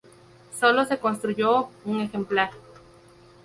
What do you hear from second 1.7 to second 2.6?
un ejemplar.